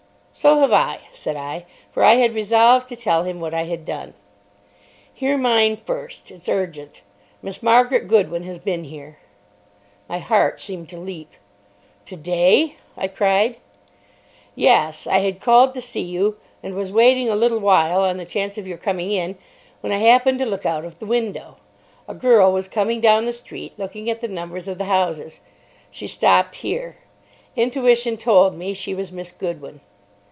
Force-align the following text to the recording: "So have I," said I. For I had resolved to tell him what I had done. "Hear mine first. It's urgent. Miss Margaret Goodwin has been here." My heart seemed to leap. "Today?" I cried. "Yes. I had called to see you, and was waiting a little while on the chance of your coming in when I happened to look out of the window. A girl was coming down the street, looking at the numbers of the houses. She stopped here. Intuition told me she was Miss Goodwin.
"So 0.33 0.61
have 0.61 0.71
I," 0.71 1.01
said 1.11 1.35
I. 1.35 1.65
For 1.91 2.03
I 2.03 2.15
had 2.15 2.33
resolved 2.33 2.87
to 2.89 2.95
tell 2.95 3.23
him 3.25 3.41
what 3.41 3.53
I 3.53 3.63
had 3.65 3.83
done. 3.85 4.15
"Hear 5.13 5.37
mine 5.37 5.75
first. 5.75 6.31
It's 6.31 6.49
urgent. 6.49 7.01
Miss 7.43 7.61
Margaret 7.61 8.07
Goodwin 8.07 8.43
has 8.43 8.57
been 8.57 8.85
here." 8.85 9.17
My 10.09 10.17
heart 10.17 10.59
seemed 10.59 10.89
to 10.89 10.97
leap. 10.99 11.31
"Today?" 12.05 12.77
I 12.97 13.07
cried. 13.09 13.57
"Yes. 14.55 15.05
I 15.05 15.19
had 15.19 15.41
called 15.41 15.75
to 15.75 15.81
see 15.81 16.01
you, 16.01 16.37
and 16.63 16.73
was 16.75 16.93
waiting 16.93 17.29
a 17.29 17.35
little 17.35 17.59
while 17.59 18.01
on 18.01 18.15
the 18.17 18.25
chance 18.25 18.57
of 18.57 18.65
your 18.65 18.79
coming 18.79 19.11
in 19.11 19.37
when 19.81 19.91
I 19.91 19.99
happened 19.99 20.39
to 20.39 20.45
look 20.45 20.65
out 20.65 20.85
of 20.85 20.97
the 20.97 21.05
window. 21.05 21.57
A 22.07 22.15
girl 22.15 22.51
was 22.51 22.69
coming 22.69 22.99
down 23.01 23.25
the 23.25 23.33
street, 23.33 23.73
looking 23.77 24.09
at 24.09 24.21
the 24.21 24.27
numbers 24.27 24.67
of 24.67 24.79
the 24.79 24.85
houses. 24.85 25.41
She 25.91 26.07
stopped 26.07 26.55
here. 26.55 26.97
Intuition 27.55 28.15
told 28.17 28.55
me 28.55 28.73
she 28.73 28.95
was 28.95 29.11
Miss 29.11 29.31
Goodwin. 29.31 29.81